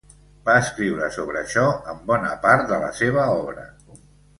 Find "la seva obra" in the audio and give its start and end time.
2.87-3.73